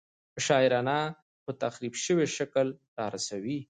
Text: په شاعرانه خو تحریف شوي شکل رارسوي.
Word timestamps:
په 0.33 0.39
شاعرانه 0.47 0.97
خو 1.41 1.49
تحریف 1.63 1.93
شوي 2.05 2.27
شکل 2.37 2.67
رارسوي. 2.99 3.57